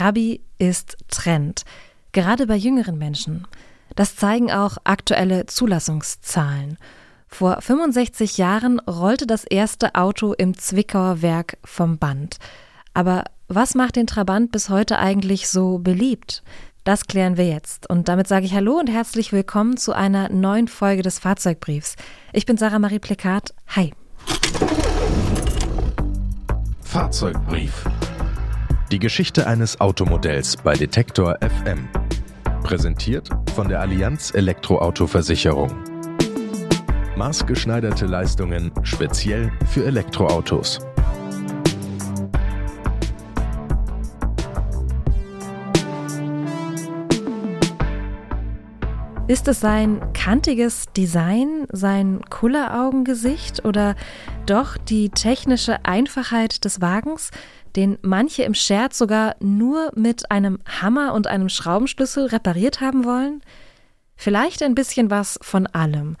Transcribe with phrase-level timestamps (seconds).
[0.00, 1.66] Trabi ist Trend,
[2.12, 3.46] gerade bei jüngeren Menschen.
[3.96, 6.78] Das zeigen auch aktuelle Zulassungszahlen.
[7.28, 12.38] Vor 65 Jahren rollte das erste Auto im Zwickauer Werk vom Band.
[12.94, 16.42] Aber was macht den Trabant bis heute eigentlich so beliebt?
[16.82, 17.90] Das klären wir jetzt.
[17.90, 21.96] Und damit sage ich Hallo und herzlich willkommen zu einer neuen Folge des Fahrzeugbriefs.
[22.32, 23.52] Ich bin Sarah Marie Plekat.
[23.76, 23.92] Hi.
[26.80, 27.84] Fahrzeugbrief.
[28.90, 31.88] Die Geschichte eines Automodells bei Detektor FM.
[32.64, 35.72] Präsentiert von der Allianz Elektroauto-Versicherung.
[37.16, 40.80] Maßgeschneiderte Leistungen speziell für Elektroautos.
[49.30, 53.94] Ist es sein kantiges Design, sein Kulleraugengesicht oder
[54.44, 57.30] doch die technische Einfachheit des Wagens,
[57.76, 63.40] den manche im Scherz sogar nur mit einem Hammer und einem Schraubenschlüssel repariert haben wollen?
[64.16, 66.16] Vielleicht ein bisschen was von allem.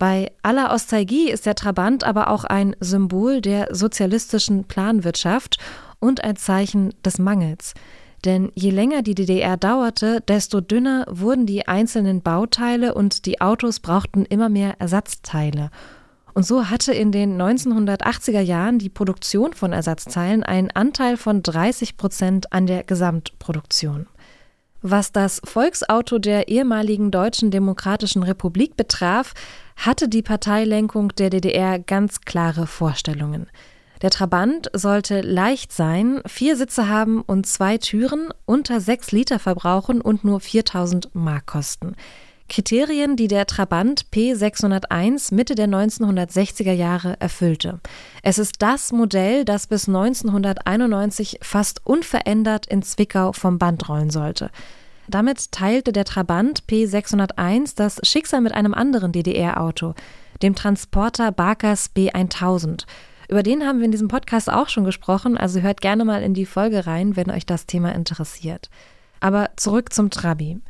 [0.00, 5.58] Bei aller Ostalgie ist der Trabant aber auch ein Symbol der sozialistischen Planwirtschaft
[6.00, 7.74] und ein Zeichen des Mangels.
[8.24, 13.80] Denn je länger die DDR dauerte, desto dünner wurden die einzelnen Bauteile und die Autos
[13.80, 15.70] brauchten immer mehr Ersatzteile.
[16.34, 21.96] Und so hatte in den 1980er Jahren die Produktion von Ersatzteilen einen Anteil von 30
[21.96, 24.06] Prozent an der Gesamtproduktion.
[24.80, 29.32] Was das Volksauto der ehemaligen Deutschen Demokratischen Republik betraf,
[29.76, 33.48] hatte die Parteilenkung der DDR ganz klare Vorstellungen.
[34.02, 40.00] Der Trabant sollte leicht sein, vier Sitze haben und zwei Türen, unter sechs Liter verbrauchen
[40.00, 41.94] und nur 4000 Mark kosten.
[42.48, 47.80] Kriterien, die der Trabant P601 Mitte der 1960er Jahre erfüllte.
[48.24, 54.50] Es ist das Modell, das bis 1991 fast unverändert in Zwickau vom Band rollen sollte.
[55.06, 59.94] Damit teilte der Trabant P601 das Schicksal mit einem anderen DDR-Auto,
[60.42, 62.84] dem Transporter Barkers B1000.
[63.32, 66.34] Über den haben wir in diesem Podcast auch schon gesprochen, also hört gerne mal in
[66.34, 68.68] die Folge rein, wenn euch das Thema interessiert.
[69.20, 70.60] Aber zurück zum Trabi.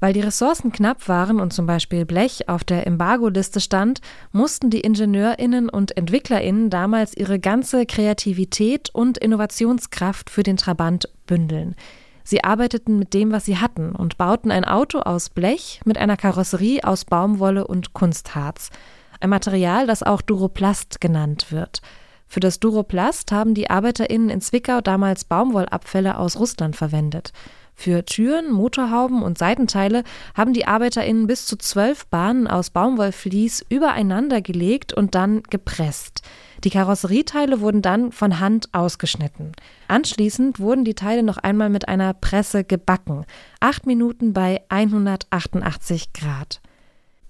[0.00, 4.80] Weil die Ressourcen knapp waren und zum Beispiel Blech auf der Embargo-Liste stand, mussten die
[4.80, 11.74] IngenieurInnen und EntwicklerInnen damals ihre ganze Kreativität und Innovationskraft für den Trabant bündeln.
[12.22, 16.18] Sie arbeiteten mit dem, was sie hatten und bauten ein Auto aus Blech mit einer
[16.18, 18.68] Karosserie aus Baumwolle und Kunstharz.
[19.20, 21.80] Ein Material, das auch Duroplast genannt wird.
[22.30, 27.32] Für das Duroplast haben die ArbeiterInnen in Zwickau damals Baumwollabfälle aus Russland verwendet.
[27.74, 30.04] Für Türen, Motorhauben und Seitenteile
[30.36, 36.22] haben die ArbeiterInnen bis zu zwölf Bahnen aus Baumwollvlies übereinander gelegt und dann gepresst.
[36.62, 39.50] Die Karosserieteile wurden dann von Hand ausgeschnitten.
[39.88, 43.24] Anschließend wurden die Teile noch einmal mit einer Presse gebacken.
[43.58, 46.60] Acht Minuten bei 188 Grad.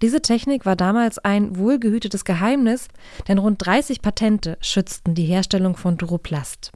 [0.02, 2.88] Diese Technik war damals ein wohlgehütetes Geheimnis,
[3.28, 6.72] denn rund 30 Patente schützten die Herstellung von Duroplast.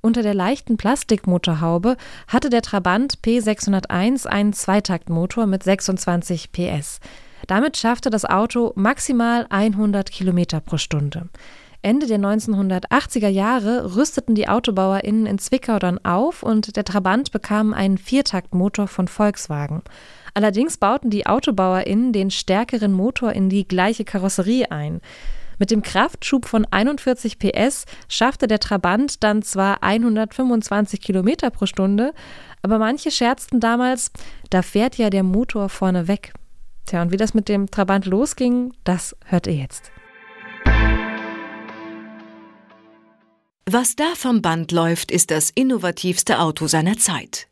[0.00, 1.96] Unter der leichten Plastikmotorhaube
[2.28, 7.00] hatte der Trabant P601 einen Zweitaktmotor mit 26 PS.
[7.46, 11.28] Damit schaffte das Auto maximal 100 Kilometer pro Stunde.
[11.84, 17.74] Ende der 1980er Jahre rüsteten die AutobauerInnen in Zwickau dann auf und der Trabant bekam
[17.74, 19.82] einen Viertaktmotor von Volkswagen.
[20.32, 25.02] Allerdings bauten die AutobauerInnen den stärkeren Motor in die gleiche Karosserie ein.
[25.58, 32.14] Mit dem Kraftschub von 41 PS schaffte der Trabant dann zwar 125 Kilometer pro Stunde,
[32.62, 34.10] aber manche scherzten damals,
[34.48, 36.32] da fährt ja der Motor vorne weg.
[36.86, 39.92] Tja, und wie das mit dem Trabant losging, das hört ihr jetzt.
[43.76, 47.48] Was da vom Band läuft, ist das innovativste Auto seiner Zeit.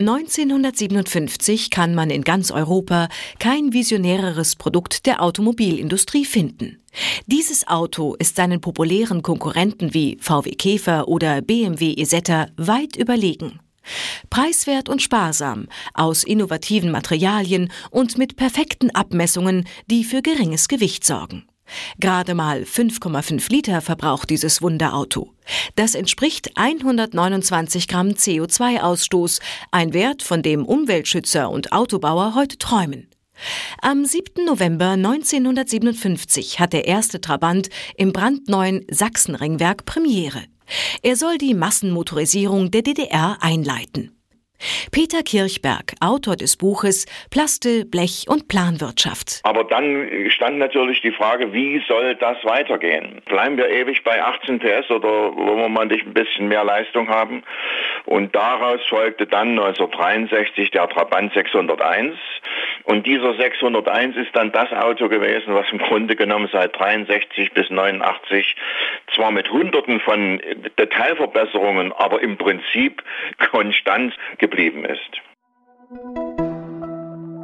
[0.00, 6.82] 1957 kann man in ganz Europa kein visionäreres Produkt der Automobilindustrie finden.
[7.26, 13.60] Dieses Auto ist seinen populären Konkurrenten wie VW Käfer oder BMW Isetta weit überlegen.
[14.30, 21.46] Preiswert und sparsam, aus innovativen Materialien und mit perfekten Abmessungen, die für geringes Gewicht sorgen.
[21.98, 25.32] Gerade mal 5,5 Liter verbraucht dieses Wunderauto.
[25.74, 29.40] Das entspricht 129 Gramm CO2-Ausstoß,
[29.70, 33.08] ein Wert, von dem Umweltschützer und Autobauer heute träumen.
[33.82, 34.44] Am 7.
[34.46, 40.44] November 1957 hat der erste Trabant im brandneuen Sachsenringwerk Premiere.
[41.02, 44.15] Er soll die Massenmotorisierung der DDR einleiten.
[44.90, 49.40] Peter Kirchberg, Autor des Buches Plaste, Blech und Planwirtschaft.
[49.42, 53.22] Aber dann stand natürlich die Frage, wie soll das weitergehen?
[53.26, 57.42] Bleiben wir ewig bei 18 PS oder wollen wir mal ein bisschen mehr Leistung haben?
[58.04, 62.16] Und daraus folgte dann 1963 der Trabant 601.
[62.84, 67.68] Und dieser 601 ist dann das Auto gewesen, was im Grunde genommen seit 63 bis
[67.70, 68.54] 89
[69.16, 70.40] zwar mit Hunderten von
[70.78, 73.02] Detailverbesserungen, aber im Prinzip
[73.50, 75.22] konstant geblieben ist.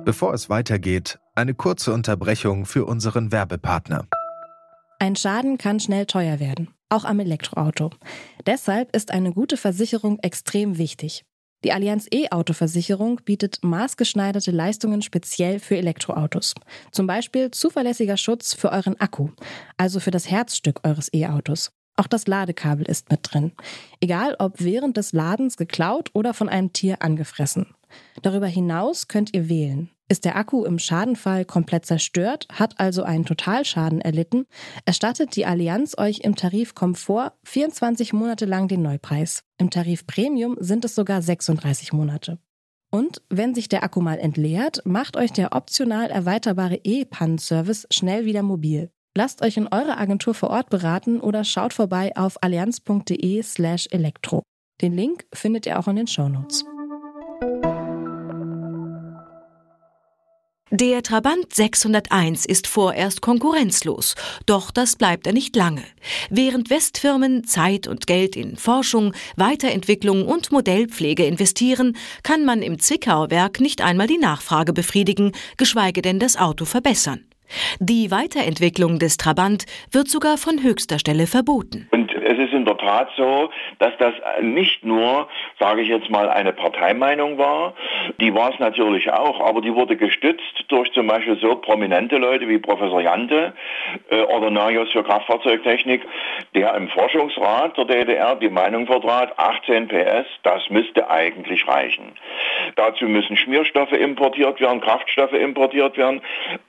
[0.04, 4.06] Bevor es weitergeht, eine kurze Unterbrechung für unseren Werbepartner.
[4.98, 7.90] Ein Schaden kann schnell teuer werden, auch am Elektroauto.
[8.46, 11.24] Deshalb ist eine gute Versicherung extrem wichtig.
[11.64, 16.54] Die Allianz E-Auto-Versicherung bietet maßgeschneiderte Leistungen speziell für Elektroautos.
[16.90, 19.30] Zum Beispiel zuverlässiger Schutz für euren Akku,
[19.76, 21.72] also für das Herzstück eures E-Autos.
[21.96, 23.52] Auch das Ladekabel ist mit drin.
[24.00, 27.74] Egal ob während des Ladens geklaut oder von einem Tier angefressen.
[28.22, 29.90] Darüber hinaus könnt ihr wählen.
[30.08, 34.46] Ist der Akku im Schadenfall komplett zerstört, hat also einen Totalschaden erlitten,
[34.84, 39.42] erstattet die Allianz euch im Tarif Komfort 24 Monate lang den Neupreis.
[39.58, 42.38] Im Tarif Premium sind es sogar 36 Monate.
[42.90, 48.42] Und wenn sich der Akku mal entleert, macht euch der optional erweiterbare E-Pannenservice schnell wieder
[48.42, 48.90] mobil.
[49.14, 54.42] Lasst euch in eurer Agentur vor Ort beraten oder schaut vorbei auf allianz.de slash elektro.
[54.80, 56.64] Den Link findet ihr auch in den Shownotes.
[60.70, 64.14] Der Trabant 601 ist vorerst konkurrenzlos,
[64.46, 65.84] doch das bleibt er nicht lange.
[66.30, 73.30] Während Westfirmen Zeit und Geld in Forschung, Weiterentwicklung und Modellpflege investieren, kann man im Zwickauer
[73.30, 77.26] Werk nicht einmal die Nachfrage befriedigen, geschweige denn das Auto verbessern.
[77.80, 81.88] Die Weiterentwicklung des Trabant wird sogar von höchster Stelle verboten.
[81.90, 85.28] Und es ist in der Tat so, dass das nicht nur,
[85.58, 87.74] sage ich jetzt mal, eine Parteimeinung war,
[88.20, 92.48] die war es natürlich auch, aber die wurde gestützt durch zum Beispiel so prominente Leute
[92.48, 93.52] wie Professor Jante
[94.10, 96.02] äh, oder Narius für Kraftfahrzeugtechnik,
[96.54, 102.12] der im Forschungsrat der DDR die Meinung vertrat, 18 PS, das müsste eigentlich reichen.
[102.76, 106.20] Dazu müssen Schmierstoffe importiert werden, Kraftstoffe importiert werden,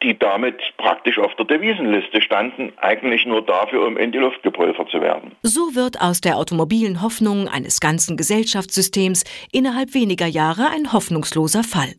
[0.01, 4.89] die damit praktisch auf der Devisenliste standen, eigentlich nur dafür, um in die Luft gepulvert
[4.89, 5.31] zu werden.
[5.43, 11.93] So wird aus der automobilen Hoffnung eines ganzen Gesellschaftssystems innerhalb weniger Jahre ein hoffnungsloser Fall.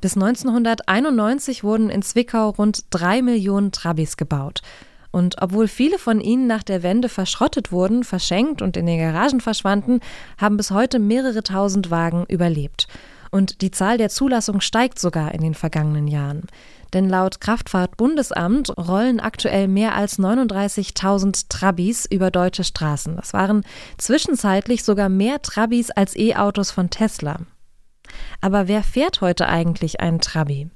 [0.00, 4.60] Bis 1991 wurden in Zwickau rund drei Millionen Trabis gebaut.
[5.16, 9.40] Und obwohl viele von ihnen nach der Wende verschrottet wurden, verschenkt und in den Garagen
[9.40, 10.00] verschwanden,
[10.36, 12.86] haben bis heute mehrere tausend Wagen überlebt.
[13.30, 16.42] Und die Zahl der Zulassungen steigt sogar in den vergangenen Jahren.
[16.92, 23.16] Denn laut Kraftfahrtbundesamt rollen aktuell mehr als 39.000 Trabis über deutsche Straßen.
[23.16, 23.64] Das waren
[23.96, 27.38] zwischenzeitlich sogar mehr Trabis als E-Autos von Tesla.
[28.42, 30.68] Aber wer fährt heute eigentlich einen Trabi?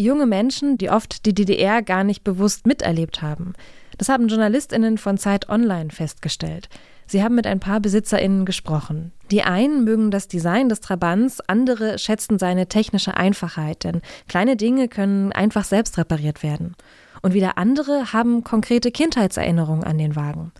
[0.00, 3.52] Junge Menschen, die oft die DDR gar nicht bewusst miterlebt haben.
[3.98, 6.70] Das haben Journalistinnen von Zeit Online festgestellt.
[7.06, 9.12] Sie haben mit ein paar BesitzerInnen gesprochen.
[9.30, 14.88] Die einen mögen das Design des Trabants, andere schätzen seine technische Einfachheit, denn kleine Dinge
[14.88, 16.76] können einfach selbst repariert werden.
[17.20, 20.52] Und wieder andere haben konkrete Kindheitserinnerungen an den Wagen.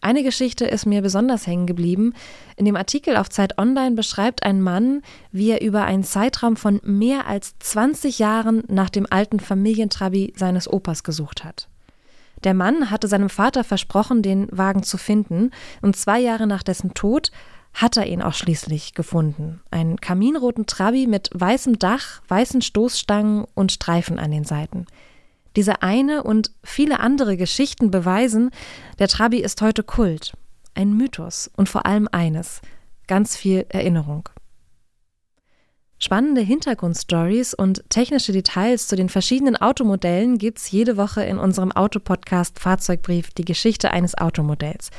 [0.00, 2.14] Eine Geschichte ist mir besonders hängen geblieben.
[2.56, 5.02] In dem Artikel auf Zeit Online beschreibt ein Mann,
[5.32, 10.70] wie er über einen Zeitraum von mehr als 20 Jahren nach dem alten Familientrabi seines
[10.72, 11.68] Opas gesucht hat.
[12.44, 15.50] Der Mann hatte seinem Vater versprochen, den Wagen zu finden,
[15.82, 17.32] und zwei Jahre nach dessen Tod
[17.74, 19.60] hat er ihn auch schließlich gefunden.
[19.70, 24.86] Einen kaminroten Trabi mit weißem Dach, weißen Stoßstangen und Streifen an den Seiten.
[25.56, 28.50] Diese eine und viele andere Geschichten beweisen,
[28.98, 30.32] der Trabi ist heute Kult,
[30.74, 32.60] ein Mythos und vor allem eines,
[33.06, 34.28] ganz viel Erinnerung.
[36.00, 42.60] Spannende Hintergrundstories und technische Details zu den verschiedenen Automodellen gibt's jede Woche in unserem Autopodcast
[42.60, 44.90] Fahrzeugbrief Die Geschichte eines Automodells.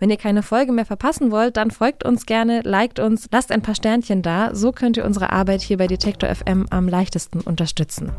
[0.00, 3.62] Wenn ihr keine Folge mehr verpassen wollt, dann folgt uns gerne, liked uns, lasst ein
[3.62, 4.52] paar Sternchen da.
[4.52, 8.12] So könnt ihr unsere Arbeit hier bei Detektor FM am leichtesten unterstützen.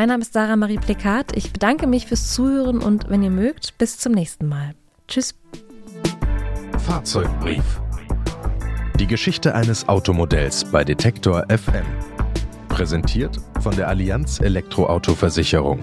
[0.00, 1.36] Mein Name ist Sarah Marie Plekat.
[1.36, 4.74] Ich bedanke mich fürs Zuhören und wenn ihr mögt, bis zum nächsten Mal.
[5.06, 5.34] Tschüss.
[6.78, 7.82] Fahrzeugbrief
[8.98, 11.84] die Geschichte eines Automodells bei Detektor FM.
[12.70, 15.80] Präsentiert von der Allianz Elektroauto-Versicherung.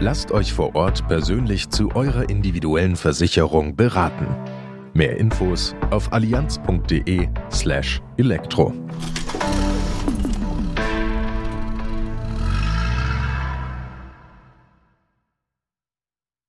[0.00, 4.26] Lasst euch vor Ort persönlich zu eurer individuellen Versicherung beraten.
[4.94, 7.28] Mehr Infos auf allianz.de/elektro.
[7.52, 8.00] slash